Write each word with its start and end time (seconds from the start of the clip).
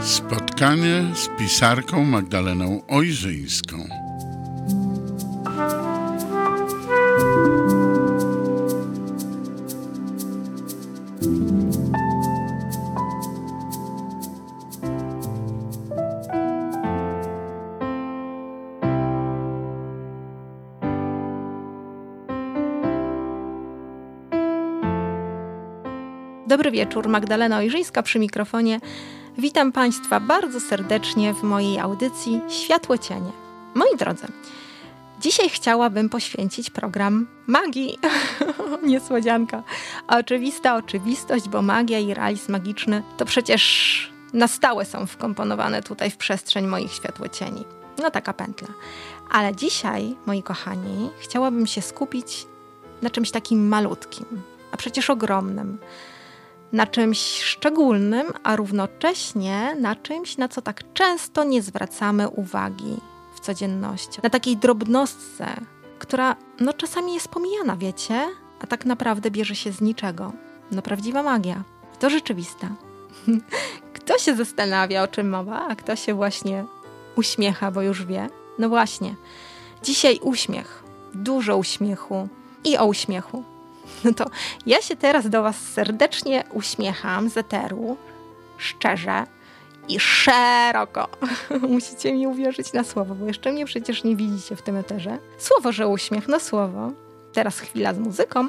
Spotkanie 0.00 1.04
z 1.14 1.28
pisarką 1.38 2.04
Magdaleną 2.04 2.86
Ojrzyńską. 2.86 4.03
Wieczór, 26.94 27.08
Magdalena 27.08 27.56
Ojrzyńska 27.56 28.02
przy 28.02 28.18
mikrofonie. 28.18 28.80
Witam 29.38 29.72
Państwa 29.72 30.20
bardzo 30.20 30.60
serdecznie 30.60 31.34
w 31.34 31.42
mojej 31.42 31.78
audycji 31.78 32.40
Światło 32.48 32.98
Cienie. 32.98 33.32
Moi 33.74 33.96
drodzy, 33.98 34.26
dzisiaj 35.20 35.48
chciałabym 35.48 36.08
poświęcić 36.08 36.70
program 36.70 37.26
magii. 37.46 37.98
Niespodzianka. 38.82 39.62
Oczywista 40.08 40.76
oczywistość, 40.76 41.48
bo 41.48 41.62
magia 41.62 41.98
i 41.98 42.14
realizm 42.14 42.52
magiczny 42.52 43.02
to 43.16 43.24
przecież 43.24 44.12
na 44.32 44.48
stałe 44.48 44.84
są 44.84 45.06
wkomponowane 45.06 45.82
tutaj 45.82 46.10
w 46.10 46.16
przestrzeń 46.16 46.66
moich 46.66 46.92
światłocieni. 46.92 47.64
No 48.02 48.10
taka 48.10 48.32
pętla. 48.32 48.68
Ale 49.30 49.56
dzisiaj, 49.56 50.16
moi 50.26 50.42
kochani, 50.42 51.10
chciałabym 51.18 51.66
się 51.66 51.82
skupić 51.82 52.46
na 53.02 53.10
czymś 53.10 53.30
takim 53.30 53.68
malutkim, 53.68 54.26
a 54.72 54.76
przecież 54.76 55.10
ogromnym 55.10 55.78
na 56.74 56.86
czymś 56.86 57.18
szczególnym, 57.42 58.26
a 58.42 58.56
równocześnie 58.56 59.76
na 59.80 59.96
czymś, 59.96 60.36
na 60.36 60.48
co 60.48 60.62
tak 60.62 60.92
często 60.94 61.44
nie 61.44 61.62
zwracamy 61.62 62.28
uwagi 62.28 62.96
w 63.34 63.40
codzienności. 63.40 64.20
Na 64.22 64.30
takiej 64.30 64.56
drobnostce, 64.56 65.46
która 65.98 66.36
no 66.60 66.72
czasami 66.72 67.14
jest 67.14 67.28
pomijana, 67.28 67.76
wiecie, 67.76 68.28
a 68.60 68.66
tak 68.66 68.84
naprawdę 68.84 69.30
bierze 69.30 69.54
się 69.54 69.72
z 69.72 69.80
niczego. 69.80 70.32
No 70.72 70.82
prawdziwa 70.82 71.22
magia. 71.22 71.62
To 71.98 72.10
rzeczywista. 72.10 72.68
Kto 73.94 74.18
się 74.18 74.36
zastanawia, 74.36 75.02
o 75.02 75.08
czym 75.08 75.28
mowa, 75.28 75.66
a 75.68 75.76
kto 75.76 75.96
się 75.96 76.14
właśnie 76.14 76.64
uśmiecha, 77.16 77.70
bo 77.70 77.82
już 77.82 78.04
wie? 78.04 78.28
No 78.58 78.68
właśnie. 78.68 79.14
Dzisiaj 79.82 80.18
uśmiech. 80.22 80.84
Dużo 81.14 81.56
uśmiechu 81.56 82.28
i 82.64 82.78
o 82.78 82.86
uśmiechu. 82.86 83.53
No 84.04 84.14
to 84.14 84.24
ja 84.66 84.82
się 84.82 84.96
teraz 84.96 85.28
do 85.28 85.42
Was 85.42 85.56
serdecznie 85.56 86.44
uśmiecham 86.52 87.28
z 87.28 87.36
eteru, 87.36 87.96
szczerze 88.58 89.26
i 89.88 90.00
szeroko. 90.00 91.08
Musicie 91.68 92.12
mi 92.12 92.26
uwierzyć 92.26 92.72
na 92.72 92.84
słowo, 92.84 93.14
bo 93.14 93.26
jeszcze 93.26 93.52
mnie 93.52 93.64
przecież 93.64 94.04
nie 94.04 94.16
widzicie 94.16 94.56
w 94.56 94.62
tym 94.62 94.76
eterze. 94.76 95.18
Słowo, 95.38 95.72
że 95.72 95.88
uśmiech, 95.88 96.28
no 96.28 96.40
słowo. 96.40 96.92
Teraz 97.32 97.60
chwila 97.60 97.94
z 97.94 97.98
muzyką, 97.98 98.48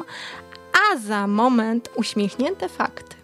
a 0.74 0.98
za 0.98 1.28
moment 1.28 1.90
uśmiechnięte 1.96 2.70
fakty. 2.70 3.15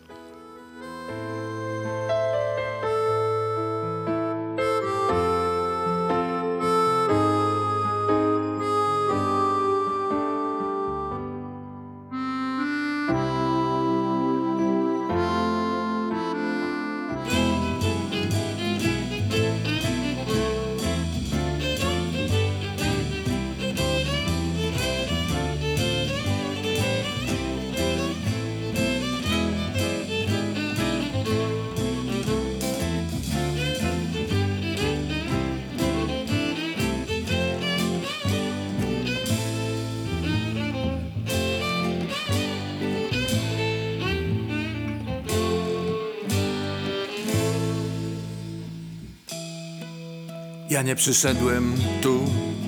Ja 50.71 50.81
nie 50.81 50.95
przyszedłem 50.95 51.73
tu 52.01 52.19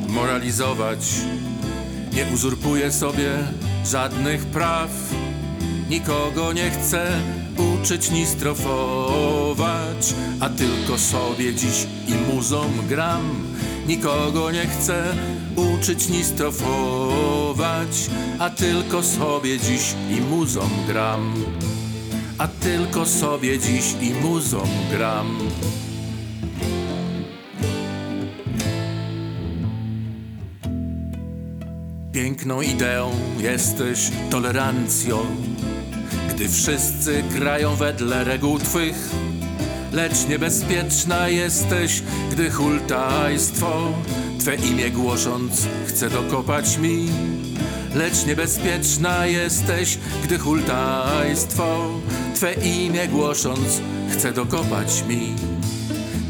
moralizować, 0.08 1.00
nie 2.14 2.26
uzurpuję 2.34 2.92
sobie 2.92 3.32
żadnych 3.86 4.46
praw. 4.46 4.90
Nikogo 5.90 6.54
nie 6.54 6.72
chcę 6.72 7.12
uczyć 7.58 8.12
ni 8.12 8.26
strofować, 8.26 10.14
a 10.40 10.50
tylko 10.50 10.98
sobie 10.98 11.54
dziś 11.54 11.88
i 12.08 12.34
muzą 12.34 12.64
gram. 12.90 13.46
Nikogo 13.88 14.52
nie 14.52 14.68
chcę 14.68 15.16
uczyć 15.56 16.10
ni 16.10 16.24
strofować, 16.24 18.10
a 18.40 18.50
tylko 18.50 19.04
sobie 19.04 19.60
dziś 19.60 19.96
i 20.18 20.22
muzą 20.22 20.70
gram. 20.88 21.34
A 22.38 22.48
tylko 22.48 23.06
sobie 23.06 23.60
dziś 23.60 23.96
i 24.02 24.14
muzą 24.14 24.64
gram. 24.92 25.38
Piękną 32.34 32.62
ideą 32.62 33.12
jesteś 33.40 34.12
tolerancją, 34.30 35.18
gdy 36.30 36.50
wszyscy 36.50 37.24
grają 37.34 37.76
wedle 37.76 38.24
reguł 38.24 38.60
twych. 38.60 39.10
Lecz 39.92 40.28
niebezpieczna 40.30 41.30
jesteś, 41.30 42.04
gdy 42.32 42.52
hultajstwo 42.52 43.94
Twe 44.40 44.56
imię 44.56 44.92
głosząc 44.92 45.68
chce 45.88 46.10
dokopać 46.10 46.78
mi. 46.78 47.10
Lecz 47.96 48.26
niebezpieczna 48.26 49.26
jesteś, 49.26 49.98
gdy 50.24 50.40
hultajstwo 50.40 51.90
Twe 52.36 52.54
imię 52.54 53.08
głosząc 53.08 53.82
chce 54.12 54.32
dokopać 54.32 55.04
mi. 55.08 55.36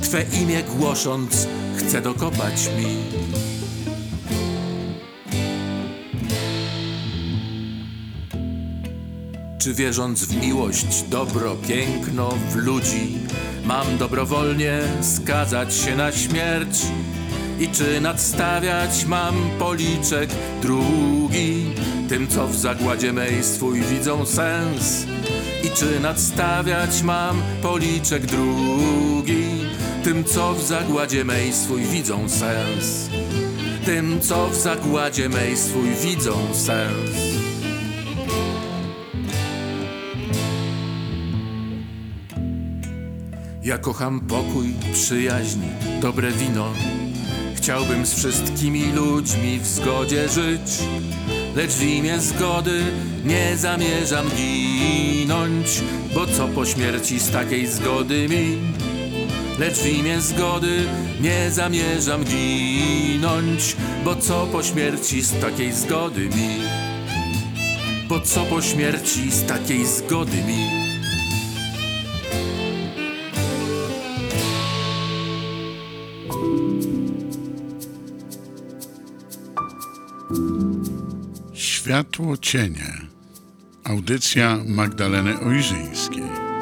Twe 0.02 0.24
imię 0.42 0.64
głosząc 0.64 1.48
chce 1.78 2.02
dokopać 2.02 2.70
mi. 2.78 3.53
Czy 9.64 9.74
wierząc 9.74 10.26
w 10.26 10.42
miłość, 10.42 11.04
dobro, 11.04 11.56
piękno 11.68 12.30
w 12.50 12.56
ludzi, 12.56 13.18
mam 13.66 13.98
dobrowolnie 13.98 14.82
skazać 15.02 15.76
się 15.76 15.96
na 15.96 16.12
śmierć? 16.12 16.82
I 17.60 17.68
czy 17.68 18.02
nadstawiać 18.02 19.06
mam 19.06 19.36
policzek 19.60 20.30
drugi, 20.62 21.66
tym 22.10 22.28
co 22.28 22.48
w 22.48 22.56
zagładzie 22.56 23.14
mej 23.14 23.44
swój 23.44 23.82
widzą 23.82 24.26
sens? 24.26 25.08
I 25.64 25.70
czy 25.70 26.00
nadstawiać 26.00 27.04
mam 27.04 27.42
policzek 27.62 28.26
drugi, 28.26 29.46
tym 30.04 30.24
co 30.24 30.54
w 30.54 30.64
zagładzie 30.64 31.26
mej 31.26 31.54
swój 31.54 31.82
widzą 31.82 32.30
sens? 32.30 33.10
Tym 33.86 34.22
co 34.22 34.50
w 34.50 34.56
zagładzie 34.56 35.30
mej 35.30 35.58
swój 35.58 35.90
widzą 36.02 36.54
sens? 36.54 37.33
Ja 43.64 43.78
kocham 43.78 44.20
pokój, 44.20 44.74
przyjaźń, 44.94 45.60
dobre 46.02 46.32
wino. 46.32 46.74
Chciałbym 47.56 48.06
z 48.06 48.14
wszystkimi 48.14 48.92
ludźmi 48.92 49.60
w 49.60 49.68
zgodzie 49.68 50.30
żyć, 50.30 50.62
lecz 51.56 51.72
w 51.72 51.84
imię 51.84 52.20
zgody 52.20 52.84
nie 53.26 53.58
zamierzam 53.58 54.26
ginąć, 54.30 55.82
bo 56.16 56.28
co 56.28 56.48
po 56.48 56.66
śmierci 56.66 57.20
z 57.20 57.32
takiej 57.32 57.68
zgody 57.68 58.28
mi? 58.30 58.58
Lecz 59.60 59.78
w 59.78 59.86
imię 59.86 60.22
zgody 60.22 60.86
nie 61.22 61.52
zamierzam 61.52 62.24
ginąć, 62.24 63.76
bo 64.06 64.16
co 64.16 64.48
po 64.48 64.64
śmierci 64.64 65.22
z 65.22 65.42
takiej 65.42 65.72
zgody 65.72 66.30
mi? 66.30 66.50
Bo 68.08 68.20
co 68.20 68.46
po 68.46 68.62
śmierci 68.62 69.32
z 69.32 69.46
takiej 69.46 69.86
zgody 69.86 70.38
mi? 70.38 70.93
Światło 81.84 82.38
cienie. 82.38 82.94
Audycja 83.84 84.60
Magdaleny 84.66 85.40
Ojrzyńskiej. 85.40 86.53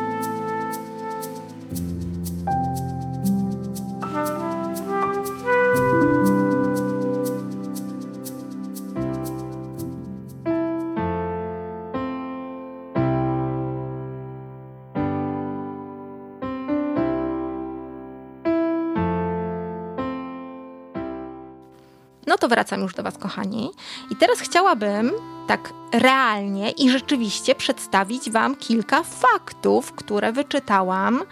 Teraz 24.21 24.39
chciałabym 24.39 25.11
tak 25.47 25.73
realnie 25.93 26.71
i 26.71 26.89
rzeczywiście 26.89 27.55
przedstawić 27.55 28.31
Wam 28.31 28.55
kilka 28.55 29.03
faktów, 29.03 29.91
które 29.91 30.31
wyczytałam 30.31 31.23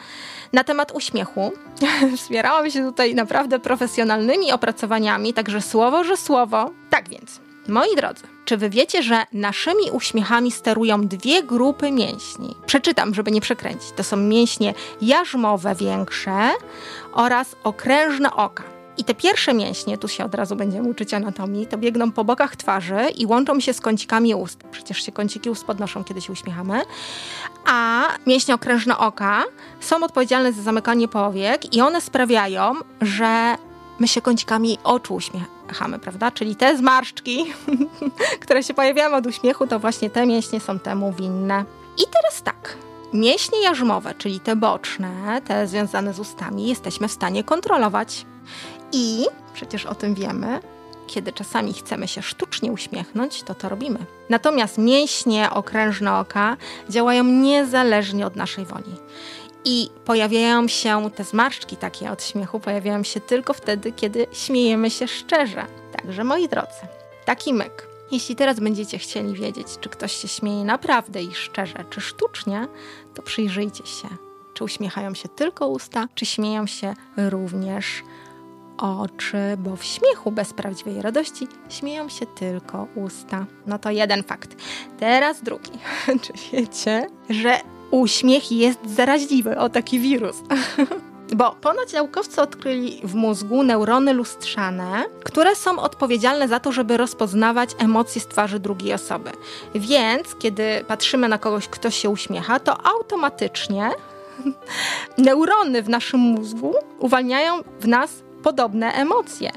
na 0.53 0.63
temat 0.63 0.91
uśmiechu. 0.91 1.51
Wspierałam 2.17 2.71
się 2.71 2.85
tutaj 2.85 3.15
naprawdę 3.15 3.59
profesjonalnymi 3.59 4.51
opracowaniami, 4.51 5.33
także 5.33 5.61
słowo, 5.61 6.03
że 6.03 6.17
słowo. 6.17 6.71
Tak 6.89 7.09
więc, 7.09 7.39
moi 7.67 7.95
drodzy, 7.95 8.23
czy 8.45 8.57
wy 8.57 8.69
wiecie, 8.69 9.03
że 9.03 9.23
naszymi 9.33 9.91
uśmiechami 9.91 10.51
sterują 10.51 11.07
dwie 11.07 11.43
grupy 11.43 11.91
mięśni? 11.91 12.55
Przeczytam, 12.65 13.13
żeby 13.13 13.31
nie 13.31 13.41
przekręcić. 13.41 13.91
To 13.95 14.03
są 14.03 14.17
mięśnie 14.17 14.73
jarzmowe 15.01 15.75
większe 15.75 16.49
oraz 17.13 17.55
okrężne 17.63 18.33
oka. 18.33 18.78
I 18.99 19.03
te 19.03 19.15
pierwsze 19.15 19.53
mięśnie, 19.53 19.97
tu 19.97 20.07
się 20.07 20.25
od 20.25 20.35
razu 20.35 20.55
będziemy 20.55 20.89
uczyć 20.89 21.13
anatomii, 21.13 21.67
to 21.67 21.77
biegną 21.77 22.11
po 22.11 22.23
bokach 22.23 22.55
twarzy 22.55 22.99
i 23.17 23.25
łączą 23.25 23.59
się 23.59 23.73
z 23.73 23.81
kącikami 23.81 24.35
ust. 24.35 24.63
Przecież 24.71 25.05
się 25.05 25.11
kąciki 25.11 25.49
ust 25.49 25.65
podnoszą, 25.65 26.03
kiedy 26.03 26.21
się 26.21 26.33
uśmiechamy. 26.33 26.81
A 27.65 28.07
mięśnie 28.27 28.55
okrężne 28.55 28.97
oka 28.97 29.43
są 29.79 30.03
odpowiedzialne 30.03 30.53
za 30.53 30.61
zamykanie 30.61 31.07
powiek 31.07 31.75
i 31.75 31.81
one 31.81 32.01
sprawiają, 32.01 32.73
że 33.01 33.55
my 33.99 34.07
się 34.07 34.21
kącikami 34.21 34.77
oczu 34.83 35.15
uśmiechamy, 35.15 35.99
prawda? 35.99 36.31
Czyli 36.31 36.55
te 36.55 36.77
zmarszczki, 36.77 37.45
które 38.41 38.63
się 38.63 38.73
pojawiają 38.73 39.15
od 39.15 39.27
uśmiechu, 39.27 39.67
to 39.67 39.79
właśnie 39.79 40.09
te 40.09 40.25
mięśnie 40.25 40.59
są 40.59 40.79
temu 40.79 41.13
winne. 41.13 41.65
I 41.97 42.03
teraz 42.13 42.43
tak. 42.43 42.77
Mięśnie 43.13 43.61
jarzmowe, 43.61 44.13
czyli 44.17 44.39
te 44.39 44.55
boczne, 44.55 45.41
te 45.45 45.67
związane 45.67 46.13
z 46.13 46.19
ustami, 46.19 46.67
jesteśmy 46.67 47.07
w 47.07 47.11
stanie 47.11 47.43
kontrolować. 47.43 48.25
I 48.91 49.25
przecież 49.53 49.85
o 49.85 49.95
tym 49.95 50.15
wiemy, 50.15 50.59
kiedy 51.07 51.33
czasami 51.33 51.73
chcemy 51.73 52.07
się 52.07 52.21
sztucznie 52.21 52.71
uśmiechnąć, 52.71 53.43
to 53.43 53.55
to 53.55 53.69
robimy. 53.69 53.99
Natomiast 54.29 54.77
mięśnie 54.77 55.49
okrężne 55.51 56.17
oka 56.17 56.57
działają 56.89 57.23
niezależnie 57.23 58.25
od 58.25 58.35
naszej 58.35 58.65
woli. 58.65 58.95
I 59.65 59.89
pojawiają 60.05 60.67
się 60.67 61.09
te 61.15 61.23
zmarszczki 61.23 61.77
takie 61.77 62.11
od 62.11 62.23
śmiechu, 62.23 62.59
pojawiają 62.59 63.03
się 63.03 63.19
tylko 63.19 63.53
wtedy, 63.53 63.91
kiedy 63.91 64.27
śmiejemy 64.31 64.89
się 64.89 65.07
szczerze. 65.07 65.65
Także 65.97 66.23
moi 66.23 66.49
drodzy, 66.49 66.87
taki 67.25 67.53
myk. 67.53 67.87
Jeśli 68.11 68.35
teraz 68.35 68.59
będziecie 68.59 68.97
chcieli 68.97 69.33
wiedzieć, 69.33 69.67
czy 69.81 69.89
ktoś 69.89 70.11
się 70.13 70.27
śmieje 70.27 70.63
naprawdę 70.63 71.23
i 71.23 71.33
szczerze, 71.33 71.85
czy 71.89 72.01
sztucznie, 72.01 72.67
to 73.13 73.21
przyjrzyjcie 73.21 73.85
się, 73.85 74.07
czy 74.53 74.63
uśmiechają 74.63 75.13
się 75.13 75.29
tylko 75.29 75.67
usta, 75.67 76.07
czy 76.15 76.25
śmieją 76.25 76.67
się 76.67 76.93
również 77.17 78.03
oczy, 78.79 79.37
bo 79.57 79.75
w 79.75 79.83
śmiechu 79.83 80.31
bez 80.31 80.53
prawdziwej 80.53 81.01
radości 81.01 81.47
śmieją 81.69 82.09
się 82.09 82.25
tylko 82.25 82.87
usta. 82.95 83.45
No 83.67 83.79
to 83.79 83.91
jeden 83.91 84.23
fakt. 84.23 84.55
Teraz 84.99 85.43
drugi. 85.43 85.71
Czy 86.21 86.33
wiecie, 86.51 87.07
że 87.29 87.59
uśmiech 87.91 88.51
jest 88.51 88.79
zaraźliwy? 88.85 89.57
O 89.57 89.69
taki 89.69 89.99
wirus. 89.99 90.35
Bo 91.35 91.55
ponoć 91.61 91.93
naukowcy 91.93 92.41
odkryli 92.41 93.01
w 93.03 93.15
mózgu 93.15 93.63
neurony 93.63 94.13
lustrzane, 94.13 95.03
które 95.23 95.55
są 95.55 95.79
odpowiedzialne 95.79 96.47
za 96.47 96.59
to, 96.59 96.71
żeby 96.71 96.97
rozpoznawać 96.97 97.69
emocje 97.79 98.21
z 98.21 98.27
twarzy 98.27 98.59
drugiej 98.59 98.93
osoby. 98.93 99.31
Więc 99.75 100.35
kiedy 100.35 100.85
patrzymy 100.87 101.27
na 101.27 101.37
kogoś, 101.37 101.67
kto 101.67 101.89
się 101.89 102.09
uśmiecha, 102.09 102.59
to 102.59 102.85
automatycznie 102.85 103.89
neurony 105.17 105.83
w 105.83 105.89
naszym 105.89 106.19
mózgu 106.19 106.73
uwalniają 106.99 107.63
w 107.79 107.87
nas 107.87 108.23
podobne 108.43 108.93
emocje. 108.93 109.51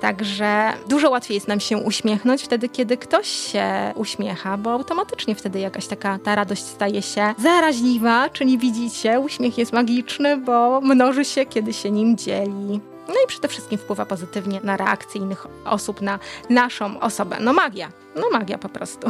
Także 0.00 0.72
dużo 0.88 1.10
łatwiej 1.10 1.34
jest 1.34 1.48
nam 1.48 1.60
się 1.60 1.78
uśmiechnąć 1.78 2.42
wtedy, 2.42 2.68
kiedy 2.68 2.96
ktoś 2.96 3.28
się 3.28 3.92
uśmiecha, 3.94 4.56
bo 4.56 4.72
automatycznie 4.72 5.34
wtedy 5.34 5.60
jakaś 5.60 5.86
taka 5.86 6.18
ta 6.18 6.34
radość 6.34 6.64
staje 6.64 7.02
się 7.02 7.34
zaraźliwa, 7.38 8.28
czyli 8.28 8.58
widzicie, 8.58 9.20
uśmiech 9.20 9.58
jest 9.58 9.72
magiczny, 9.72 10.36
bo 10.36 10.80
mnoży 10.80 11.24
się, 11.24 11.46
kiedy 11.46 11.72
się 11.72 11.90
nim 11.90 12.16
dzieli. 12.16 12.80
No 13.08 13.14
i 13.24 13.26
przede 13.26 13.48
wszystkim 13.48 13.78
wpływa 13.78 14.06
pozytywnie 14.06 14.60
na 14.64 14.76
reakcje 14.76 15.20
innych 15.20 15.46
osób, 15.64 16.00
na 16.00 16.18
naszą 16.50 17.00
osobę. 17.00 17.36
No 17.40 17.52
magia, 17.52 17.88
no 18.16 18.30
magia 18.32 18.58
po 18.58 18.68
prostu. 18.68 19.08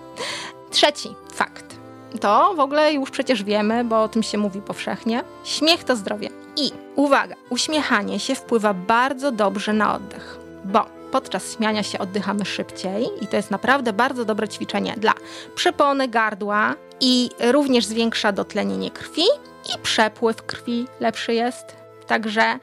Trzeci 0.70 1.14
fakt. 1.34 1.76
To 2.20 2.54
w 2.56 2.60
ogóle 2.60 2.92
już 2.92 3.10
przecież 3.10 3.44
wiemy, 3.44 3.84
bo 3.84 4.02
o 4.02 4.08
tym 4.08 4.22
się 4.22 4.38
mówi 4.38 4.60
powszechnie. 4.60 5.24
Śmiech 5.44 5.84
to 5.84 5.96
zdrowie. 5.96 6.45
I 6.56 6.72
uwaga, 6.96 7.34
uśmiechanie 7.50 8.20
się 8.20 8.34
wpływa 8.34 8.74
bardzo 8.74 9.32
dobrze 9.32 9.72
na 9.72 9.94
oddech, 9.94 10.38
bo 10.64 10.86
podczas 11.12 11.56
śmiania 11.56 11.82
się 11.82 11.98
oddychamy 11.98 12.44
szybciej 12.44 13.08
i 13.20 13.26
to 13.26 13.36
jest 13.36 13.50
naprawdę 13.50 13.92
bardzo 13.92 14.24
dobre 14.24 14.48
ćwiczenie 14.48 14.94
dla 14.96 15.12
przepony 15.54 16.08
gardła 16.08 16.74
i 17.00 17.30
również 17.52 17.84
zwiększa 17.84 18.32
dotlenienie 18.32 18.90
krwi 18.90 19.24
i 19.74 19.78
przepływ 19.82 20.42
krwi 20.42 20.86
lepszy 21.00 21.34
jest. 21.34 21.76
Także 22.06 22.58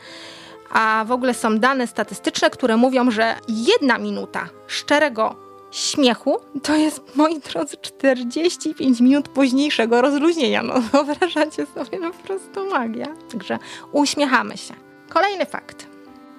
a 0.73 1.05
w 1.07 1.11
ogóle 1.11 1.33
są 1.33 1.59
dane 1.59 1.87
statystyczne, 1.87 2.49
które 2.49 2.77
mówią, 2.77 3.11
że 3.11 3.35
jedna 3.47 3.97
minuta 3.97 4.49
szczerego 4.67 5.35
śmiechu 5.73 6.37
to 6.63 6.75
jest, 6.75 7.15
moi 7.15 7.39
drodzy, 7.39 7.77
45 7.77 9.01
minut 9.01 9.29
późniejszego 9.29 10.01
rozluźnienia. 10.01 10.63
No 10.63 10.81
wyobrażacie 10.91 11.65
sobie, 11.65 11.99
no 11.99 12.11
po 12.11 12.23
prostu 12.23 12.69
magia. 12.69 13.07
Także 13.31 13.59
uśmiechamy 13.91 14.57
się. 14.57 14.73
Kolejny 15.09 15.45
fakt. 15.45 15.87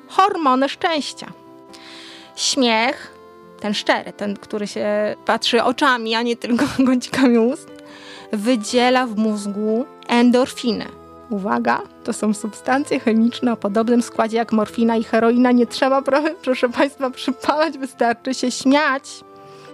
Hormony 0.09 0.69
szczęścia. 0.69 1.33
Śmiech, 2.37 3.15
ten 3.61 3.75
szczery, 3.75 4.13
ten, 4.13 4.37
który 4.37 4.67
się 4.67 5.17
patrzy 5.25 5.63
oczami, 5.63 6.15
a 6.15 6.23
nie 6.23 6.37
tylko 6.37 6.65
kącikami 6.87 7.39
ust, 7.39 7.71
wydziela 8.33 9.07
w 9.07 9.17
mózgu 9.17 9.87
endorfiny. 10.09 11.04
Uwaga, 11.31 11.81
to 12.05 12.13
są 12.13 12.35
substancje 12.35 13.01
chemiczne 13.01 13.53
o 13.53 13.57
podobnym 13.57 14.03
składzie 14.03 14.37
jak 14.37 14.53
morfina 14.53 14.97
i 14.97 15.05
heroina. 15.05 15.53
Nie 15.53 15.67
trzeba, 15.67 16.03
proszę 16.43 16.69
Państwa, 16.69 17.11
przypalać, 17.11 17.79
wystarczy 17.79 18.35
się 18.35 18.51
śmiać. 18.51 19.25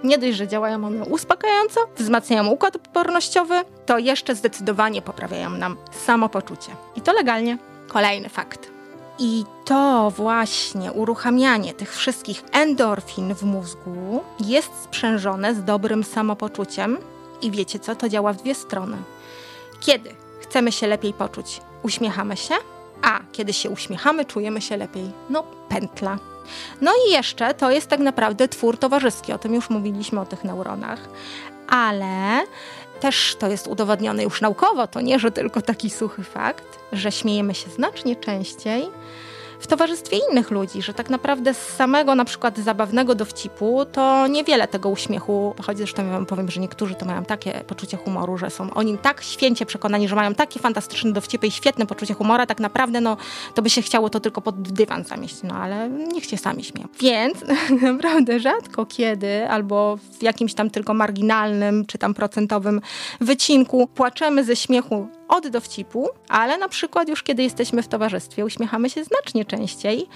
Nie 0.04 0.18
dość, 0.18 0.36
że 0.36 0.48
działają 0.48 0.84
one 0.84 1.04
uspokajająco, 1.04 1.80
wzmacniają 1.96 2.46
układ 2.46 2.76
odpornościowy, 2.76 3.54
to 3.86 3.98
jeszcze 3.98 4.34
zdecydowanie 4.34 5.02
poprawiają 5.02 5.50
nam 5.50 5.76
samopoczucie. 6.06 6.72
I 6.96 7.00
to 7.00 7.12
legalnie. 7.12 7.58
Kolejny 7.88 8.28
fakt. 8.28 8.70
I 9.18 9.44
to 9.64 10.12
właśnie 10.16 10.92
uruchamianie 10.92 11.74
tych 11.74 11.96
wszystkich 11.96 12.42
endorfin 12.52 13.34
w 13.34 13.42
mózgu 13.42 14.24
jest 14.40 14.70
sprzężone 14.84 15.54
z 15.54 15.64
dobrym 15.64 16.04
samopoczuciem. 16.04 16.98
I 17.42 17.50
wiecie 17.50 17.78
co? 17.78 17.96
To 17.96 18.08
działa 18.08 18.32
w 18.32 18.36
dwie 18.36 18.54
strony. 18.54 18.96
Kiedy 19.80 20.10
chcemy 20.50 20.72
się 20.72 20.86
lepiej 20.86 21.12
poczuć, 21.12 21.60
uśmiechamy 21.82 22.36
się, 22.36 22.54
a 23.02 23.20
kiedy 23.32 23.52
się 23.52 23.70
uśmiechamy, 23.70 24.24
czujemy 24.24 24.60
się 24.60 24.76
lepiej. 24.76 25.10
No, 25.30 25.44
pętla. 25.68 26.18
No 26.80 26.92
i 27.06 27.12
jeszcze 27.12 27.54
to 27.54 27.70
jest 27.70 27.88
tak 27.88 28.00
naprawdę 28.00 28.48
twór 28.48 28.78
towarzyski, 28.78 29.32
o 29.32 29.38
tym 29.38 29.54
już 29.54 29.70
mówiliśmy 29.70 30.20
o 30.20 30.26
tych 30.26 30.44
neuronach, 30.44 31.08
ale 31.68 32.46
też 33.00 33.36
to 33.38 33.48
jest 33.48 33.66
udowodnione 33.66 34.22
już 34.22 34.40
naukowo, 34.40 34.86
to 34.86 35.00
nie, 35.00 35.18
że 35.18 35.30
tylko 35.30 35.62
taki 35.62 35.90
suchy 35.90 36.24
fakt, 36.24 36.78
że 36.92 37.12
śmiejemy 37.12 37.54
się 37.54 37.70
znacznie 37.70 38.16
częściej 38.16 38.90
w 39.60 39.66
towarzystwie 39.66 40.18
innych 40.30 40.50
ludzi, 40.50 40.82
że 40.82 40.94
tak 40.94 41.10
naprawdę 41.10 41.54
z 41.54 41.68
samego 41.68 42.14
na 42.14 42.24
przykład 42.24 42.58
zabawnego 42.58 43.14
dowcipu 43.14 43.84
to 43.92 44.26
niewiele 44.26 44.68
tego 44.68 44.88
uśmiechu 44.88 45.54
pochodzi. 45.56 45.78
Zresztą 45.78 46.06
ja 46.06 46.24
powiem, 46.24 46.50
że 46.50 46.60
niektórzy 46.60 46.94
to 46.94 47.06
mają 47.06 47.24
takie 47.24 47.52
poczucie 47.66 47.96
humoru, 47.96 48.38
że 48.38 48.50
są 48.50 48.74
o 48.74 48.82
nim 48.82 48.98
tak 48.98 49.22
święcie 49.22 49.66
przekonani, 49.66 50.08
że 50.08 50.16
mają 50.16 50.34
takie 50.34 50.60
fantastyczne 50.60 51.12
dowcipy 51.12 51.46
i 51.46 51.50
świetne 51.50 51.86
poczucie 51.86 52.14
humoru, 52.14 52.46
tak 52.46 52.60
naprawdę 52.60 53.00
no 53.00 53.16
to 53.54 53.62
by 53.62 53.70
się 53.70 53.82
chciało 53.82 54.10
to 54.10 54.20
tylko 54.20 54.40
pod 54.40 54.62
dywan 54.62 55.04
zamieść, 55.04 55.36
no 55.42 55.54
ale 55.54 55.90
niech 55.90 56.24
się 56.24 56.36
sami 56.36 56.64
śmieją. 56.64 56.88
Więc 57.00 57.38
naprawdę 57.82 58.40
rzadko 58.40 58.86
kiedy 58.86 59.48
albo 59.48 59.96
w 59.96 60.22
jakimś 60.22 60.54
tam 60.54 60.70
tylko 60.70 60.94
marginalnym 60.94 61.86
czy 61.86 61.98
tam 61.98 62.14
procentowym 62.14 62.80
wycinku 63.20 63.86
płaczemy 63.86 64.44
ze 64.44 64.56
śmiechu 64.56 65.08
od 65.30 65.48
dowcipu, 65.48 66.08
ale 66.28 66.58
na 66.58 66.68
przykład 66.68 67.08
już 67.08 67.22
kiedy 67.22 67.42
jesteśmy 67.42 67.82
w 67.82 67.88
towarzystwie, 67.88 68.44
uśmiechamy 68.44 68.90
się 68.90 69.04
znacznie 69.04 69.44
częściej, 69.50 70.08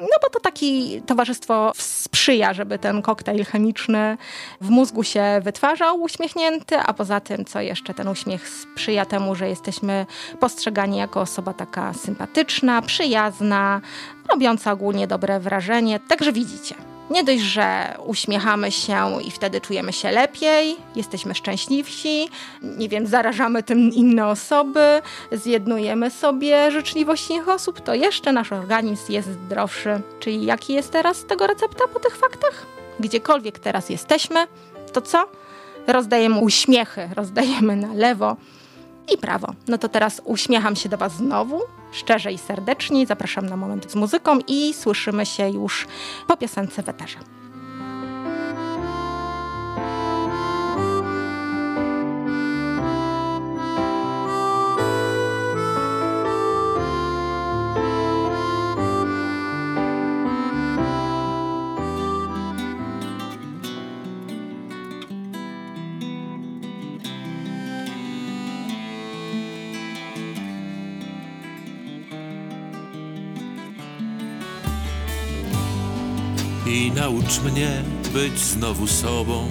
no 0.00 0.16
bo 0.22 0.30
to 0.30 0.40
taki 0.40 1.02
towarzystwo 1.06 1.72
sprzyja, 1.74 2.54
żeby 2.54 2.78
ten 2.78 3.02
koktajl 3.02 3.44
chemiczny 3.44 4.16
w 4.60 4.70
mózgu 4.70 5.02
się 5.02 5.40
wytwarzał 5.42 6.02
uśmiechnięty, 6.02 6.78
a 6.78 6.94
poza 6.94 7.20
tym, 7.20 7.44
co 7.44 7.60
jeszcze, 7.60 7.94
ten 7.94 8.08
uśmiech 8.08 8.48
sprzyja 8.48 9.04
temu, 9.04 9.34
że 9.34 9.48
jesteśmy 9.48 10.06
postrzegani 10.40 10.96
jako 10.96 11.20
osoba 11.20 11.52
taka 11.52 11.92
sympatyczna, 11.94 12.82
przyjazna, 12.82 13.80
robiąca 14.30 14.72
ogólnie 14.72 15.06
dobre 15.06 15.40
wrażenie. 15.40 16.00
Także 16.08 16.32
widzicie. 16.32 16.89
Nie 17.10 17.24
dość, 17.24 17.40
że 17.40 17.96
uśmiechamy 18.06 18.72
się 18.72 19.22
i 19.22 19.30
wtedy 19.30 19.60
czujemy 19.60 19.92
się 19.92 20.10
lepiej, 20.10 20.76
jesteśmy 20.96 21.34
szczęśliwsi, 21.34 22.28
nie 22.62 22.88
wiem, 22.88 23.06
zarażamy 23.06 23.62
tym 23.62 23.78
inne 23.78 24.26
osoby, 24.26 25.02
zjednujemy 25.32 26.10
sobie 26.10 26.70
życzliwość 26.70 27.30
innych 27.30 27.48
osób, 27.48 27.80
to 27.80 27.94
jeszcze 27.94 28.32
nasz 28.32 28.52
organizm 28.52 29.12
jest 29.12 29.28
zdrowszy. 29.28 30.00
Czyli 30.20 30.44
jaki 30.44 30.72
jest 30.72 30.92
teraz 30.92 31.24
tego 31.24 31.46
recepta 31.46 31.88
po 31.92 32.00
tych 32.00 32.16
faktach? 32.16 32.66
Gdziekolwiek 33.00 33.58
teraz 33.58 33.90
jesteśmy, 33.90 34.46
to 34.92 35.00
co? 35.00 35.28
Rozdajemy 35.86 36.38
uśmiechy, 36.38 37.08
rozdajemy 37.14 37.76
na 37.76 37.94
lewo 37.94 38.36
i 39.14 39.18
prawo. 39.18 39.54
No 39.68 39.78
to 39.78 39.88
teraz 39.88 40.22
uśmiecham 40.24 40.76
się 40.76 40.88
do 40.88 40.96
Was 40.96 41.16
znowu, 41.16 41.60
szczerze 41.92 42.32
i 42.32 42.38
serdecznie. 42.38 43.06
Zapraszam 43.06 43.46
na 43.46 43.56
moment 43.56 43.92
z 43.92 43.94
muzyką 43.94 44.38
i 44.46 44.74
słyszymy 44.74 45.26
się 45.26 45.50
już 45.50 45.86
po 46.26 46.36
piosence 46.36 46.82
w 46.82 46.88
eterze. 46.88 47.18
Naucz 77.10 77.40
mnie 77.40 77.82
być 78.12 78.38
znowu 78.38 78.86
sobą. 78.86 79.48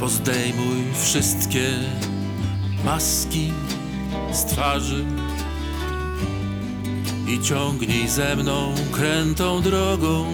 Pozdejmuj 0.00 0.84
wszystkie 1.02 1.68
maski 2.84 3.52
z 4.32 4.44
twarzy 4.44 5.04
i 7.28 7.40
ciągnij 7.40 8.08
ze 8.08 8.36
mną 8.36 8.74
krętą 8.92 9.62
drogą. 9.62 10.26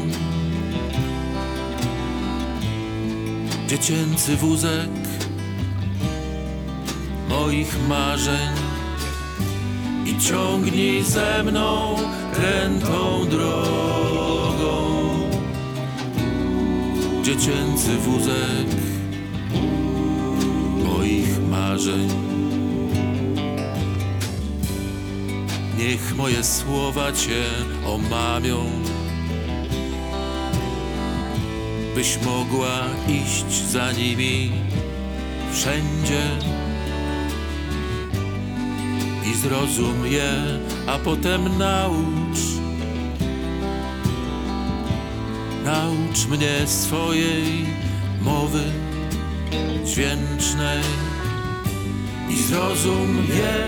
Dziecięcy 3.69 4.37
wózek 4.37 4.91
moich 7.29 7.89
marzeń 7.89 8.55
i 10.07 10.19
ciągnij 10.19 11.05
ze 11.05 11.43
mną 11.43 11.97
krętą 12.37 13.25
drogą. 13.31 14.77
Dziecięcy 17.23 17.97
wózek 17.97 18.67
moich 20.85 21.49
marzeń. 21.51 22.09
Niech 25.79 26.17
moje 26.17 26.45
słowa 26.45 27.13
Cię 27.13 27.45
omamią, 27.87 28.65
byś 31.95 32.19
mogła 32.25 32.81
iść 33.09 33.71
za 33.71 33.93
nimi 33.93 34.53
wszędzie 35.53 36.56
i 39.27 39.35
zrozum 39.35 40.07
je, 40.07 40.61
a 40.87 40.99
potem 40.99 41.59
naucz. 41.59 42.39
Naucz 45.65 46.27
mnie 46.27 46.67
swojej 46.67 47.67
mowy 48.21 48.63
dźwięcznej 49.85 50.83
i 52.31 52.37
zrozum 52.43 53.17
je, 53.29 53.67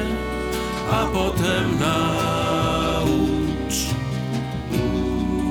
a 0.93 1.07
potem 1.07 1.79
naucz. 1.81 3.79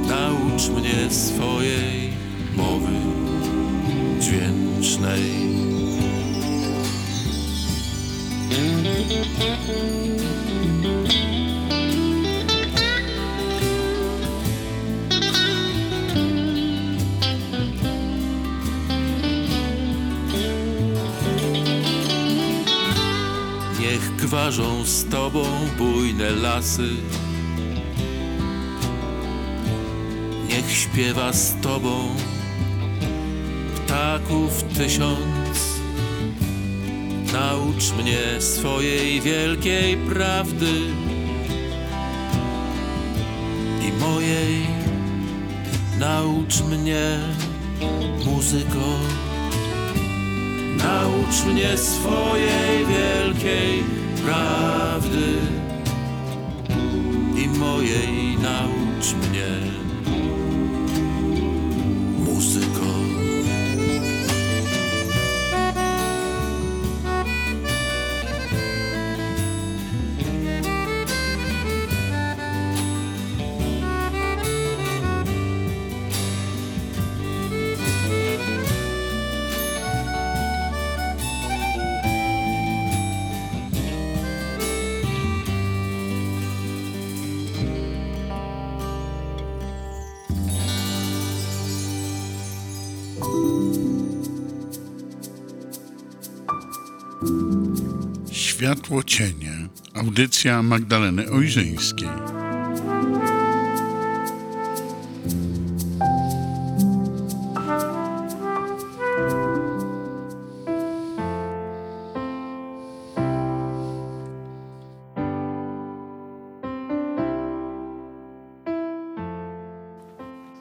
Naucz 0.08 0.70
mnie 0.70 1.12
swojej 1.12 2.14
mowy 2.56 2.98
dźwięcznej. 4.20 5.57
Niech 9.08 9.20
gwarzą 24.18 24.86
z 24.86 25.06
tobą 25.06 25.44
bujne 25.78 26.32
lasy. 26.32 26.90
Niech 30.50 30.72
śpiewa 30.72 31.34
z 31.34 31.62
tobą 31.62 32.16
ptaków 33.76 34.64
tysiąc. 34.64 35.47
Naucz 37.34 37.92
mnie 37.92 38.42
swojej 38.42 39.22
wielkiej 39.22 39.98
prawdy 39.98 40.74
i 43.82 43.92
mojej. 44.00 44.68
Naucz 46.00 46.62
mnie 46.62 47.20
muzyko. 48.26 49.00
Naucz 50.78 51.54
mnie 51.54 51.78
swojej 51.78 52.86
wielkiej 52.86 53.84
prawdy 54.26 55.34
i 57.44 57.48
mojej 57.48 58.38
naucz 58.38 59.14
mnie 59.14 59.77
Światło 98.68 99.04
cienie. 99.04 99.52
Audycja 99.94 100.64
Magdaleny 100.64 101.32
Ojrzyńskiej. 101.32 102.10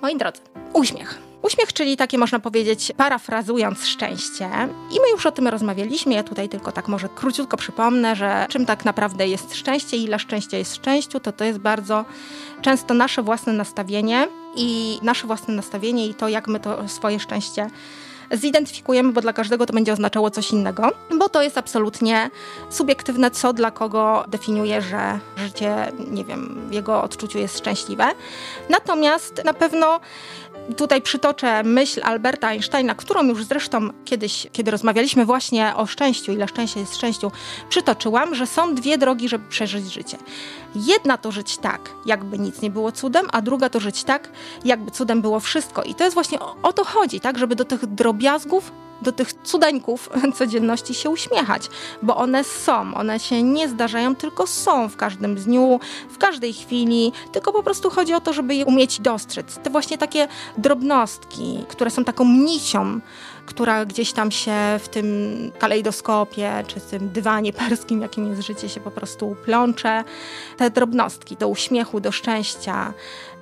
Moi 0.03 0.17
drodzy, 0.17 0.41
uśmiech. 0.73 1.26
Uśmiech, 1.57 1.73
czyli 1.73 1.97
takie 1.97 2.19
można 2.19 2.41
powiedzieć, 2.41 2.93
parafrazując 2.97 3.87
szczęście. 3.87 4.49
I 4.91 4.95
my 5.01 5.11
już 5.13 5.27
o 5.27 5.33
tym 5.33 5.49
rozmawialiśmy. 5.49 6.15
Ja 6.15 6.23
tutaj 6.23 6.49
tylko 6.49 6.73
tak 6.73 6.89
może 6.89 7.09
króciutko 7.09 7.57
przypomnę, 7.57 8.17
że 8.17 8.47
czym 8.49 8.67
tak 8.67 8.85
naprawdę 8.85 9.29
jest 9.29 9.55
szczęście, 9.55 9.97
ile 9.97 10.19
szczęścia 10.19 10.59
jest 10.59 10.75
szczęściu, 10.75 11.21
to 11.21 11.33
to 11.33 11.45
jest 11.45 11.59
bardzo 11.59 12.05
często 12.63 12.95
nasze 12.95 13.23
własne 13.23 13.53
nastawienie 13.53 14.29
i 14.57 14.99
nasze 15.03 15.27
własne 15.27 15.55
nastawienie 15.55 16.07
i 16.07 16.15
to, 16.15 16.29
jak 16.29 16.49
my 16.49 16.61
to 16.61 16.89
swoje 16.89 17.21
szczęście 17.21 17.71
zidentyfikujemy, 18.33 19.13
bo 19.13 19.21
dla 19.21 19.33
każdego 19.33 19.67
to 19.67 19.73
będzie 19.73 19.93
oznaczało 19.93 20.31
coś 20.31 20.51
innego, 20.51 20.91
bo 21.19 21.29
to 21.29 21.43
jest 21.43 21.59
absolutnie 21.59 22.31
subiektywne, 22.71 23.31
co 23.31 23.53
dla 23.53 23.71
kogo 23.71 24.25
definiuje, 24.29 24.83
że 24.83 25.19
życie, 25.37 25.93
nie 26.11 26.25
wiem, 26.25 26.61
w 26.69 26.73
jego 26.73 27.03
odczuciu 27.03 27.39
jest 27.39 27.59
szczęśliwe. 27.59 28.05
Natomiast 28.69 29.45
na 29.45 29.55
pewno 29.55 30.01
Tutaj 30.77 31.03
przytoczę 31.03 31.63
myśl 31.63 32.01
Alberta 32.05 32.49
Einsteina, 32.49 32.95
którą 32.95 33.25
już 33.25 33.45
zresztą 33.45 33.89
kiedyś, 34.05 34.47
kiedy 34.53 34.71
rozmawialiśmy 34.71 35.25
właśnie 35.25 35.77
o 35.77 35.87
szczęściu, 35.87 36.33
ile 36.33 36.49
szczęścia 36.49 36.81
jest 36.81 36.97
szczęściu, 36.97 37.33
przytoczyłam, 37.69 38.35
że 38.35 38.47
są 38.47 38.75
dwie 38.75 38.99
drogi, 38.99 39.29
żeby 39.29 39.49
przeżyć 39.49 39.93
życie. 39.93 40.19
Jedna 40.75 41.19
to 41.19 41.33
żyć 41.33 41.57
tak, 41.57 41.91
jakby 42.07 42.39
nic 42.39 42.63
nie 42.63 42.71
było 42.71 42.93
cudem, 42.93 43.27
a 43.33 43.43
druga 43.43 43.69
to 43.69 43.81
żyć 43.81 44.05
tak, 44.05 44.29
jakby 44.65 44.91
cudem 44.91 45.23
było 45.23 45.41
wszystko. 45.41 45.83
I 45.83 45.95
to 45.95 46.05
jest 46.05 46.15
właśnie 46.15 46.41
o, 46.41 46.57
o 46.63 46.73
to 46.73 46.85
chodzi, 46.85 47.21
tak, 47.21 47.39
żeby 47.39 47.57
do 47.57 47.65
tych 47.65 47.87
drobiazgów 47.87 48.73
do 49.03 49.13
tych 49.13 49.33
cudeńków 49.33 50.11
codzienności 50.39 50.95
się 50.95 51.11
uśmiechać, 51.11 51.71
bo 52.03 52.17
one 52.17 52.45
są, 52.45 52.95
one 52.95 53.21
się 53.21 53.43
nie 53.43 53.69
zdarzają, 53.69 54.17
tylko 54.17 54.47
są 54.47 54.89
w 54.89 54.97
każdym 54.97 55.35
dniu, 55.35 55.81
w 56.11 56.19
każdej 56.19 56.53
chwili, 56.53 57.13
tylko 57.33 57.53
po 57.53 57.63
prostu 57.63 57.91
chodzi 57.91 58.15
o 58.15 58.21
to, 58.21 58.33
żeby 58.33 58.55
je 58.55 58.67
umieć 58.67 59.01
dostrzec. 59.01 59.59
Te 59.59 59.71
właśnie 59.71 59.99
takie 59.99 60.29
drobnostki, 60.59 61.65
które 61.69 61.91
są 61.91 62.05
taką 62.05 62.25
nicią, 62.25 63.01
która 63.47 63.85
gdzieś 63.85 64.13
tam 64.13 64.31
się 64.31 64.53
w 64.81 64.89
tym 64.89 65.07
kalejdoskopie, 65.59 66.65
czy 66.67 66.81
w 66.81 66.85
tym 66.85 67.11
dywanie 67.13 67.53
perskim, 67.53 68.01
jakim 68.03 68.31
jest 68.31 68.43
życie, 68.43 68.69
się 68.69 68.81
po 68.81 68.91
prostu 68.91 69.37
plącze. 69.45 70.05
Te 70.57 70.71
drobnostki 70.71 71.37
do 71.37 71.49
uśmiechu, 71.49 72.01
do 72.01 72.13
szczęścia, 72.13 72.93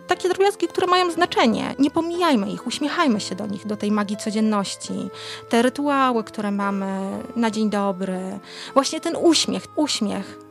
takie 0.06 0.28
drobiazgi, 0.28 0.68
które 0.68 0.86
mają 0.86 1.10
znaczenie. 1.10 1.74
Nie 1.78 1.90
pomijajmy 1.90 2.50
ich, 2.50 2.66
uśmiechajmy 2.66 3.20
się 3.20 3.34
do 3.34 3.46
nich, 3.46 3.66
do 3.66 3.76
tej 3.76 3.90
magii 3.90 4.16
codzienności. 4.16 5.10
Te 5.48 5.62
rytuały, 5.62 6.24
które 6.24 6.50
mamy 6.50 7.18
na 7.36 7.50
dzień 7.50 7.70
dobry. 7.70 8.38
Właśnie 8.74 9.00
ten 9.00 9.16
uśmiech, 9.16 9.66
uśmiech. 9.76 10.43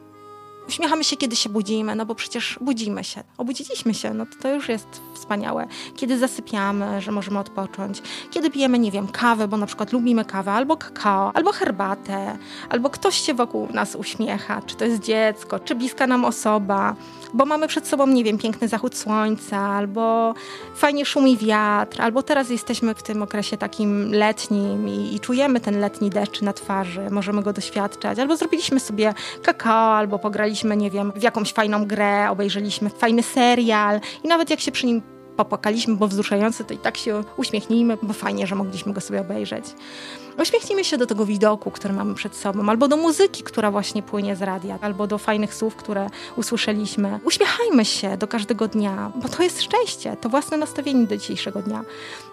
Uśmiechamy 0.67 1.03
się, 1.03 1.17
kiedy 1.17 1.35
się 1.35 1.49
budzimy, 1.49 1.95
no 1.95 2.05
bo 2.05 2.15
przecież 2.15 2.59
budzimy 2.61 3.03
się. 3.03 3.23
Obudziliśmy 3.37 3.93
się, 3.93 4.13
no 4.13 4.25
to, 4.25 4.31
to 4.41 4.53
już 4.53 4.69
jest 4.69 4.87
wspaniałe. 5.13 5.67
Kiedy 5.95 6.17
zasypiamy, 6.17 7.01
że 7.01 7.11
możemy 7.11 7.39
odpocząć. 7.39 8.01
Kiedy 8.31 8.49
pijemy, 8.49 8.79
nie 8.79 8.91
wiem, 8.91 9.07
kawę, 9.07 9.47
bo 9.47 9.57
na 9.57 9.65
przykład 9.65 9.93
lubimy 9.93 10.25
kawę, 10.25 10.51
albo 10.51 10.77
kakao, 10.77 11.31
albo 11.33 11.51
herbatę, 11.51 12.37
albo 12.69 12.89
ktoś 12.89 13.17
się 13.17 13.33
wokół 13.33 13.67
nas 13.73 13.95
uśmiecha, 13.95 14.61
czy 14.61 14.75
to 14.75 14.85
jest 14.85 15.01
dziecko, 15.01 15.59
czy 15.59 15.75
bliska 15.75 16.07
nam 16.07 16.25
osoba 16.25 16.95
bo 17.33 17.45
mamy 17.45 17.67
przed 17.67 17.87
sobą, 17.87 18.07
nie 18.07 18.23
wiem, 18.23 18.37
piękny 18.37 18.67
zachód 18.67 18.97
słońca, 18.97 19.57
albo 19.57 20.33
fajnie 20.75 21.05
szumi 21.05 21.37
wiatr, 21.37 22.01
albo 22.01 22.23
teraz 22.23 22.49
jesteśmy 22.49 22.95
w 22.95 23.03
tym 23.03 23.21
okresie 23.21 23.57
takim 23.57 24.13
letnim 24.13 24.89
i, 24.89 25.15
i 25.15 25.19
czujemy 25.19 25.59
ten 25.59 25.79
letni 25.79 26.09
deszcz 26.09 26.41
na 26.41 26.53
twarzy, 26.53 27.09
możemy 27.09 27.43
go 27.43 27.53
doświadczać, 27.53 28.19
albo 28.19 28.37
zrobiliśmy 28.37 28.79
sobie 28.79 29.13
kakao, 29.43 29.95
albo 29.95 30.19
pograliśmy, 30.19 30.52
nie 30.77 30.91
wiem, 30.91 31.11
w 31.15 31.23
jakąś 31.23 31.53
fajną 31.53 31.85
grę, 31.85 32.27
obejrzeliśmy 32.31 32.89
fajny 32.89 33.23
serial 33.23 33.99
i 34.23 34.27
nawet 34.27 34.49
jak 34.49 34.59
się 34.59 34.71
przy 34.71 34.85
nim 34.85 35.01
popłakaliśmy, 35.37 35.95
bo 35.95 36.07
wzruszający, 36.07 36.63
to 36.63 36.73
i 36.73 36.77
tak 36.77 36.97
się 36.97 37.23
uśmiechnijmy, 37.37 37.97
bo 38.01 38.13
fajnie, 38.13 38.47
że 38.47 38.55
mogliśmy 38.55 38.93
go 38.93 39.01
sobie 39.01 39.21
obejrzeć. 39.21 39.65
Uśmiechnijmy 40.41 40.83
się 40.83 40.97
do 40.97 41.05
tego 41.05 41.25
widoku, 41.25 41.71
który 41.71 41.93
mamy 41.93 42.15
przed 42.15 42.35
sobą, 42.35 42.69
albo 42.69 42.87
do 42.87 42.97
muzyki, 42.97 43.43
która 43.43 43.71
właśnie 43.71 44.03
płynie 44.03 44.35
z 44.35 44.41
radia, 44.41 44.77
albo 44.81 45.07
do 45.07 45.17
fajnych 45.17 45.53
słów, 45.53 45.75
które 45.75 46.09
usłyszeliśmy. 46.35 47.19
Uśmiechajmy 47.23 47.85
się 47.85 48.17
do 48.17 48.27
każdego 48.27 48.67
dnia, 48.67 49.11
bo 49.15 49.29
to 49.29 49.43
jest 49.43 49.61
szczęście, 49.61 50.17
to 50.21 50.29
własne 50.29 50.57
nastawienie 50.57 51.07
do 51.07 51.17
dzisiejszego 51.17 51.61
dnia. 51.61 51.83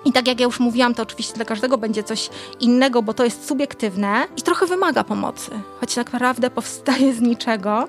I 0.05 0.13
tak 0.13 0.27
jak 0.29 0.41
ja 0.41 0.47
już 0.47 0.61
mówiłam, 0.61 0.95
to 0.95 1.03
oczywiście 1.03 1.35
dla 1.35 1.45
każdego 1.45 1.79
będzie 1.79 2.03
coś 2.03 2.31
innego, 2.61 3.03
bo 3.03 3.15
to 3.15 3.25
jest 3.25 3.49
subiektywne 3.49 4.27
i 4.37 4.43
trochę 4.43 4.67
wymaga 4.67 5.05
pomocy, 5.05 5.51
choć 5.81 5.95
tak 5.95 6.13
naprawdę 6.13 6.51
powstaje 6.51 7.15
z 7.15 7.21
niczego, 7.21 7.89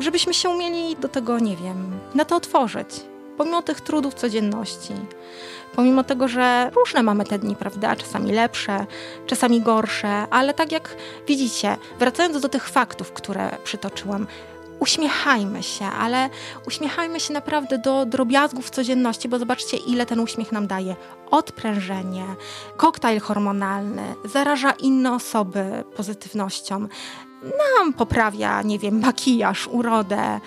żebyśmy 0.00 0.34
się 0.34 0.48
umieli 0.48 0.96
do 0.96 1.08
tego, 1.08 1.38
nie 1.38 1.56
wiem, 1.56 1.98
na 2.14 2.24
to 2.24 2.36
otworzyć 2.36 3.11
pomimo 3.36 3.62
tych 3.62 3.80
trudów 3.80 4.14
codzienności, 4.14 4.94
pomimo 5.76 6.04
tego, 6.04 6.28
że 6.28 6.70
różne 6.74 7.02
mamy 7.02 7.24
te 7.24 7.38
dni, 7.38 7.56
prawda? 7.56 7.96
Czasami 7.96 8.32
lepsze, 8.32 8.86
czasami 9.26 9.60
gorsze, 9.60 10.26
ale 10.30 10.54
tak 10.54 10.72
jak 10.72 10.96
widzicie, 11.28 11.76
wracając 11.98 12.40
do 12.40 12.48
tych 12.48 12.68
faktów, 12.68 13.12
które 13.12 13.50
przytoczyłam, 13.64 14.26
uśmiechajmy 14.82 15.62
się, 15.62 15.84
ale 15.84 16.30
uśmiechajmy 16.66 17.20
się 17.20 17.34
naprawdę 17.34 17.78
do 17.78 18.06
drobiazgów 18.06 18.70
codzienności, 18.70 19.28
bo 19.28 19.38
zobaczcie, 19.38 19.76
ile 19.76 20.06
ten 20.06 20.20
uśmiech 20.20 20.52
nam 20.52 20.66
daje. 20.66 20.96
Odprężenie, 21.30 22.24
koktajl 22.76 23.20
hormonalny, 23.20 24.14
zaraża 24.24 24.70
inne 24.70 25.14
osoby 25.14 25.84
pozytywnością 25.96 26.88
nam 27.42 27.92
poprawia, 27.92 28.62
nie 28.62 28.78
wiem, 28.78 29.00
makijaż, 29.00 29.68
urodę, 29.68 30.40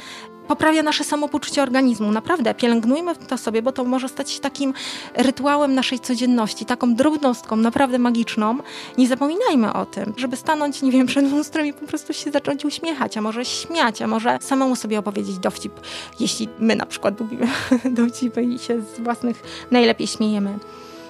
poprawia 0.48 0.84
nasze 0.84 1.04
samopoczucie 1.04 1.64
organizmu. 1.64 2.12
Naprawdę, 2.12 2.54
pielęgnujmy 2.54 3.16
to 3.16 3.38
sobie, 3.38 3.62
bo 3.62 3.72
to 3.72 3.84
może 3.84 4.10
stać 4.10 4.32
się 4.32 4.40
takim 4.40 4.74
rytuałem 5.16 5.76
naszej 5.76 6.00
codzienności, 6.00 6.66
taką 6.66 6.96
drobnostką, 6.96 7.56
naprawdę 7.56 8.00
magiczną. 8.00 8.58
Nie 8.98 9.08
zapominajmy 9.08 9.74
o 9.74 9.86
tym, 9.86 10.14
żeby 10.18 10.36
stanąć, 10.36 10.82
nie 10.82 10.92
wiem, 10.92 11.08
przed 11.08 11.32
lustrem 11.32 11.66
i 11.66 11.74
po 11.74 11.86
prostu 11.88 12.14
się 12.14 12.32
zacząć 12.32 12.66
uśmiechać, 12.66 13.18
a 13.18 13.22
może 13.22 13.46
śmiać, 13.46 14.02
a 14.02 14.08
może 14.08 14.38
samemu 14.42 14.76
sobie 14.76 15.00
opowiedzieć 15.00 15.38
dowcip, 15.38 15.74
jeśli 16.20 16.50
my 16.60 16.76
na 16.76 16.86
przykład 16.86 17.20
lubimy 17.20 17.48
dowcipy 17.98 18.44
i 18.44 18.60
się 18.60 18.82
z 18.82 19.00
własnych 19.00 19.44
najlepiej 19.72 20.08
śmiejemy. 20.08 20.60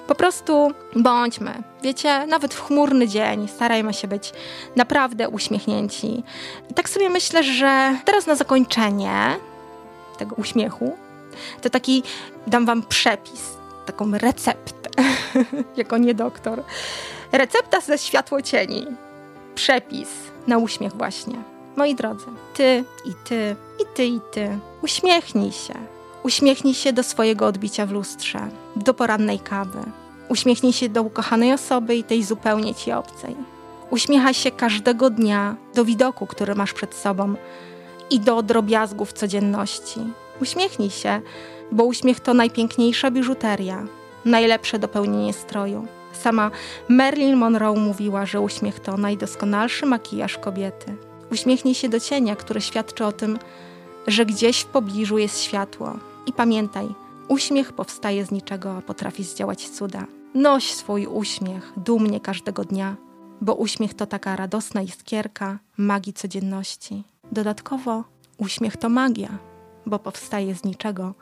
Po 0.06 0.14
prostu 0.14 0.70
bądźmy. 0.96 1.62
Wiecie, 1.82 2.26
nawet 2.26 2.54
w 2.54 2.60
chmurny 2.60 3.08
dzień 3.08 3.48
starajmy 3.48 3.94
się 3.94 4.08
być 4.08 4.32
naprawdę 4.76 5.28
uśmiechnięci. 5.28 6.22
I 6.70 6.74
tak 6.74 6.88
sobie 6.88 7.10
myślę, 7.10 7.42
że 7.42 7.96
teraz 8.04 8.26
na 8.26 8.34
zakończenie 8.34 9.36
tego 10.18 10.36
uśmiechu, 10.36 10.96
to 11.62 11.70
taki 11.70 12.02
dam 12.46 12.66
wam 12.66 12.82
przepis, 12.82 13.42
taką 13.86 14.18
receptę, 14.18 14.90
jako 15.76 15.98
nie 15.98 16.14
doktor. 16.14 16.62
Recepta 17.32 17.80
ze 17.80 17.98
światło 17.98 18.42
cieni. 18.42 18.86
Przepis 19.54 20.08
na 20.46 20.58
uśmiech 20.58 20.92
właśnie. 20.92 21.34
Moi 21.76 21.94
drodzy, 21.94 22.26
ty 22.54 22.84
i 23.04 23.14
ty, 23.24 23.56
i 23.80 23.84
ty 23.94 24.04
i 24.04 24.20
ty, 24.32 24.58
uśmiechnij 24.82 25.52
się. 25.52 25.95
Uśmiechnij 26.26 26.74
się 26.74 26.92
do 26.92 27.02
swojego 27.02 27.46
odbicia 27.46 27.86
w 27.86 27.90
lustrze, 27.90 28.48
do 28.76 28.94
porannej 28.94 29.38
kawy. 29.38 29.78
Uśmiechnij 30.28 30.72
się 30.72 30.88
do 30.88 31.02
ukochanej 31.02 31.52
osoby 31.52 31.96
i 31.96 32.04
tej 32.04 32.22
zupełnie 32.24 32.74
ci 32.74 32.92
obcej. 32.92 33.36
Uśmiechaj 33.90 34.34
się 34.34 34.50
każdego 34.50 35.10
dnia 35.10 35.56
do 35.74 35.84
widoku, 35.84 36.26
który 36.26 36.54
masz 36.54 36.72
przed 36.72 36.94
sobą 36.94 37.34
i 38.10 38.20
do 38.20 38.42
drobiazgów 38.42 39.12
codzienności. 39.12 40.00
Uśmiechnij 40.40 40.90
się, 40.90 41.20
bo 41.72 41.84
uśmiech 41.84 42.20
to 42.20 42.34
najpiękniejsza 42.34 43.10
biżuteria, 43.10 43.86
najlepsze 44.24 44.78
dopełnienie 44.78 45.32
stroju. 45.32 45.86
Sama 46.12 46.50
Marilyn 46.88 47.36
Monroe 47.36 47.76
mówiła, 47.76 48.26
że 48.26 48.40
uśmiech 48.40 48.80
to 48.80 48.96
najdoskonalszy 48.96 49.86
makijaż 49.86 50.38
kobiety. 50.38 50.96
Uśmiechnij 51.32 51.74
się 51.74 51.88
do 51.88 52.00
cienia, 52.00 52.36
który 52.36 52.60
świadczy 52.60 53.04
o 53.04 53.12
tym, 53.12 53.38
że 54.06 54.26
gdzieś 54.26 54.60
w 54.60 54.66
pobliżu 54.66 55.18
jest 55.18 55.42
światło. 55.42 55.96
I 56.26 56.32
pamiętaj, 56.32 56.94
uśmiech 57.28 57.72
powstaje 57.72 58.26
z 58.26 58.30
niczego, 58.30 58.76
a 58.76 58.82
potrafi 58.82 59.24
zdziałać 59.24 59.68
cuda. 59.68 60.06
Noś 60.34 60.74
swój 60.74 61.06
uśmiech 61.06 61.72
dumnie 61.76 62.20
każdego 62.20 62.64
dnia, 62.64 62.96
bo 63.40 63.54
uśmiech 63.54 63.94
to 63.94 64.06
taka 64.06 64.36
radosna 64.36 64.82
iskierka 64.82 65.58
magii 65.76 66.12
codzienności. 66.12 67.04
Dodatkowo 67.32 68.04
uśmiech 68.38 68.76
to 68.76 68.88
magia, 68.88 69.38
bo 69.86 69.98
powstaje 69.98 70.54
z 70.54 70.64
niczego, 70.64 71.14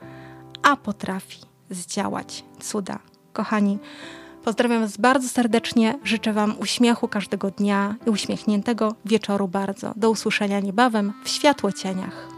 a 0.62 0.76
potrafi 0.76 1.40
zdziałać 1.70 2.44
cuda. 2.60 2.98
Kochani, 3.32 3.78
pozdrawiam 4.44 4.80
Was 4.80 4.96
bardzo 4.96 5.28
serdecznie, 5.28 5.98
życzę 6.04 6.32
Wam 6.32 6.54
uśmiechu 6.58 7.08
każdego 7.08 7.50
dnia 7.50 7.94
i 8.06 8.10
uśmiechniętego 8.10 8.94
wieczoru 9.04 9.48
bardzo. 9.48 9.92
Do 9.96 10.10
usłyszenia 10.10 10.60
niebawem 10.60 11.12
w 11.24 11.28
światło 11.28 11.72
cieniach. 11.72 12.33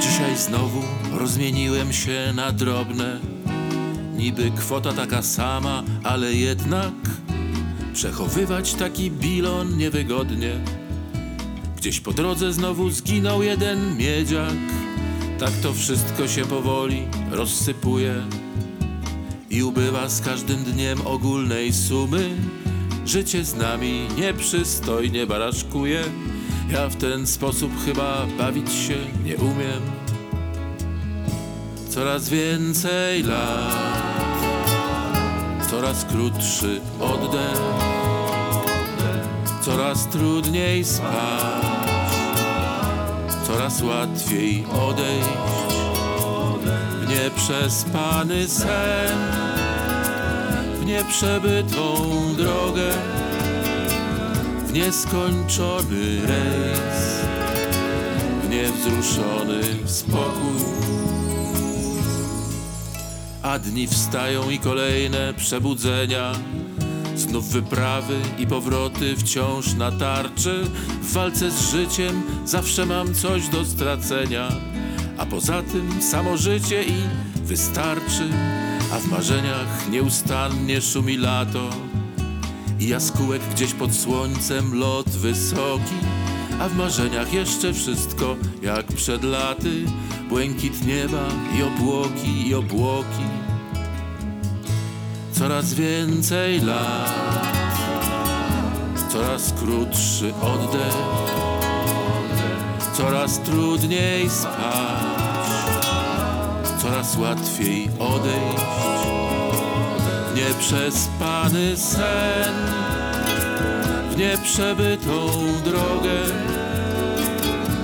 Dzisiaj 0.00 0.36
znowu 0.36 0.82
rozmieniłem 1.12 1.92
się 1.92 2.32
na 2.34 2.52
drobne 2.52 3.20
Niby 4.20 4.50
kwota 4.50 4.92
taka 4.92 5.22
sama, 5.22 5.82
ale 6.02 6.34
jednak 6.34 6.92
przechowywać 7.92 8.74
taki 8.74 9.10
bilon 9.10 9.76
niewygodnie. 9.76 10.60
Gdzieś 11.76 12.00
po 12.00 12.12
drodze 12.12 12.52
znowu 12.52 12.90
zginął 12.90 13.42
jeden 13.42 13.96
miedziak. 13.96 14.54
Tak 15.38 15.50
to 15.62 15.72
wszystko 15.72 16.28
się 16.28 16.44
powoli 16.44 17.02
rozsypuje 17.30 18.14
i 19.50 19.62
ubywa 19.62 20.08
z 20.08 20.20
każdym 20.20 20.64
dniem 20.64 21.06
ogólnej 21.06 21.72
sumy. 21.72 22.30
Życie 23.06 23.44
z 23.44 23.54
nami 23.54 24.08
nieprzystojnie 24.16 25.26
baraszkuje. 25.26 26.04
Ja 26.72 26.88
w 26.88 26.96
ten 26.96 27.26
sposób 27.26 27.72
chyba 27.84 28.26
bawić 28.38 28.72
się 28.72 28.96
nie 29.24 29.36
umiem. 29.36 29.82
Coraz 31.90 32.28
więcej 32.28 33.22
lat, 33.22 33.99
coraz 35.80 36.04
krótszy 36.04 36.80
oddech, 37.00 37.60
coraz 39.62 40.06
trudniej 40.06 40.84
spać, 40.84 41.64
coraz 43.46 43.82
łatwiej 43.82 44.66
odejść. 44.66 45.28
W 47.02 47.08
nieprzespany 47.08 48.48
sen, 48.48 49.18
w 50.80 50.86
nieprzebytą 50.86 51.96
drogę, 52.36 52.90
w 54.66 54.72
nieskończony 54.72 56.26
rejs, 56.26 57.20
w 58.44 58.48
niewzruszony 58.48 59.62
spokój. 59.86 61.09
A 63.42 63.58
dni 63.58 63.86
wstają 63.86 64.50
i 64.50 64.58
kolejne 64.58 65.34
przebudzenia, 65.34 66.32
znów 67.16 67.48
wyprawy 67.48 68.16
i 68.38 68.46
powroty 68.46 69.16
wciąż 69.16 69.74
na 69.74 69.92
tarczy. 69.92 70.64
W 71.02 71.12
walce 71.12 71.50
z 71.50 71.70
życiem 71.70 72.22
zawsze 72.44 72.86
mam 72.86 73.14
coś 73.14 73.48
do 73.48 73.64
stracenia, 73.64 74.48
a 75.18 75.26
poza 75.26 75.62
tym 75.62 76.02
samo 76.02 76.36
życie 76.36 76.82
i 76.82 76.94
wystarczy. 77.44 78.28
A 78.92 78.98
w 78.98 79.06
marzeniach 79.06 79.90
nieustannie 79.90 80.80
szumi 80.80 81.16
lato 81.16 81.70
i 82.80 82.88
jaskółek 82.88 83.42
gdzieś 83.54 83.74
pod 83.74 83.94
słońcem 83.94 84.74
lot 84.74 85.08
wysoki. 85.08 86.19
A 86.60 86.68
w 86.68 86.76
marzeniach 86.76 87.32
jeszcze 87.32 87.72
wszystko 87.72 88.36
jak 88.62 88.86
przed 88.86 89.24
laty. 89.24 89.84
Błękit 90.28 90.86
nieba 90.86 91.28
i 91.58 91.62
obłoki 91.62 92.48
i 92.48 92.54
obłoki. 92.54 93.24
Coraz 95.32 95.74
więcej 95.74 96.60
lat. 96.60 97.50
Coraz 99.08 99.52
krótszy 99.52 100.34
oddech. 100.42 100.94
Coraz 102.92 103.40
trudniej 103.40 104.30
spać. 104.30 105.04
Coraz 106.82 107.16
łatwiej 107.16 107.88
odejść. 107.98 108.64
Nieprzespany 110.34 111.76
sen 111.76 112.89
nieprzebytą 114.20 115.28
drogę. 115.64 116.24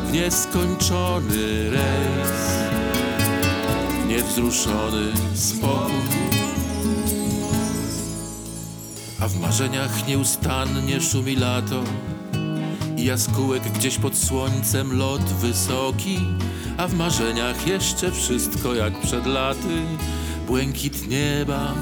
W 0.06 0.12
nieskończony 0.12 1.70
rejs, 1.70 2.40
w 4.02 4.08
niewzruszony 4.08 5.12
spokój. 5.34 6.26
A 9.20 9.28
w 9.28 9.40
marzeniach 9.40 10.08
nieustannie 10.08 11.00
szumi 11.00 11.36
lato 11.36 11.84
i 12.96 13.04
jaskółek 13.04 13.62
gdzieś 13.62 13.98
pod 13.98 14.16
słońcem 14.16 14.98
lot 14.98 15.22
wysoki, 15.22 16.18
a 16.76 16.88
w 16.88 16.94
marzeniach 16.94 17.66
jeszcze 17.66 18.12
wszystko 18.12 18.74
jak 18.74 19.00
przed 19.00 19.26
laty, 19.26 19.82
błękit 20.46 21.08
nieba 21.08 21.74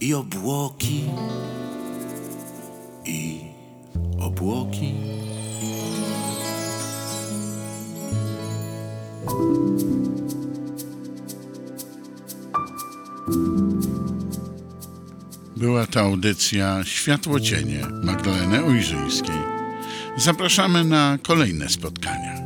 i 0.00 0.14
obłoki, 0.14 1.04
obłoki. 4.72 4.94
Była 15.56 15.86
to 15.86 16.00
audycja 16.00 16.84
Światło 16.84 17.40
Cienie 17.40 17.86
Magdaleny 18.02 18.64
Ujrzyńskiej. 18.64 19.34
Zapraszamy 20.16 20.84
na 20.84 21.18
kolejne 21.22 21.68
spotkania. 21.68 22.41